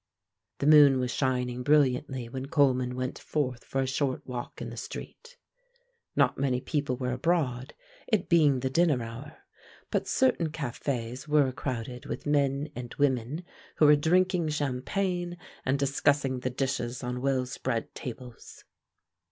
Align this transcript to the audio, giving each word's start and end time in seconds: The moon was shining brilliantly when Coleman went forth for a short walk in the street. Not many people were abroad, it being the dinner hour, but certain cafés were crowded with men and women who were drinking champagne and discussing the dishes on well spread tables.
The 0.57 0.65
moon 0.65 0.99
was 0.99 1.11
shining 1.13 1.61
brilliantly 1.61 2.27
when 2.27 2.47
Coleman 2.47 2.95
went 2.95 3.19
forth 3.19 3.63
for 3.63 3.81
a 3.81 3.85
short 3.87 4.25
walk 4.25 4.59
in 4.59 4.71
the 4.71 4.75
street. 4.75 5.37
Not 6.15 6.39
many 6.39 6.59
people 6.59 6.97
were 6.97 7.11
abroad, 7.11 7.75
it 8.07 8.27
being 8.27 8.61
the 8.61 8.69
dinner 8.71 9.03
hour, 9.03 9.37
but 9.91 10.07
certain 10.07 10.49
cafés 10.49 11.27
were 11.27 11.51
crowded 11.51 12.07
with 12.07 12.25
men 12.25 12.71
and 12.75 12.95
women 12.95 13.43
who 13.75 13.85
were 13.85 13.95
drinking 13.95 14.49
champagne 14.49 15.37
and 15.65 15.77
discussing 15.77 16.39
the 16.39 16.49
dishes 16.49 17.03
on 17.03 17.21
well 17.21 17.45
spread 17.45 17.93
tables. 17.93 18.63